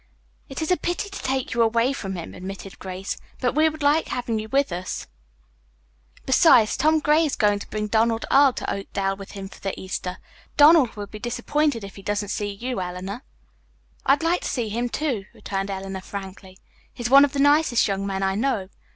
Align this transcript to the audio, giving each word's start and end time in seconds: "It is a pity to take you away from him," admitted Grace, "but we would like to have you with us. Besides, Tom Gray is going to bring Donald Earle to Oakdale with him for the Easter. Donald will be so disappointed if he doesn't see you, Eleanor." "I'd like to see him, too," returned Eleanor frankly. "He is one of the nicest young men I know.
"It 0.49 0.63
is 0.63 0.71
a 0.71 0.77
pity 0.77 1.09
to 1.11 1.21
take 1.21 1.53
you 1.53 1.61
away 1.61 1.93
from 1.93 2.15
him," 2.15 2.33
admitted 2.33 2.79
Grace, 2.79 3.17
"but 3.39 3.53
we 3.53 3.69
would 3.69 3.83
like 3.83 4.05
to 4.05 4.11
have 4.15 4.27
you 4.29 4.49
with 4.49 4.71
us. 4.71 5.05
Besides, 6.25 6.75
Tom 6.75 7.01
Gray 7.01 7.23
is 7.23 7.35
going 7.35 7.59
to 7.59 7.69
bring 7.69 7.85
Donald 7.85 8.25
Earle 8.31 8.53
to 8.53 8.73
Oakdale 8.73 9.15
with 9.15 9.33
him 9.33 9.47
for 9.47 9.59
the 9.59 9.79
Easter. 9.79 10.17
Donald 10.57 10.95
will 10.95 11.05
be 11.05 11.19
so 11.19 11.25
disappointed 11.25 11.83
if 11.83 11.97
he 11.97 12.01
doesn't 12.01 12.29
see 12.29 12.49
you, 12.49 12.81
Eleanor." 12.81 13.21
"I'd 14.03 14.23
like 14.23 14.41
to 14.41 14.47
see 14.47 14.69
him, 14.69 14.89
too," 14.89 15.25
returned 15.35 15.69
Eleanor 15.69 16.01
frankly. 16.01 16.57
"He 16.91 17.03
is 17.03 17.11
one 17.11 17.23
of 17.23 17.33
the 17.33 17.37
nicest 17.39 17.87
young 17.87 18.03
men 18.07 18.23
I 18.23 18.33
know. 18.33 18.69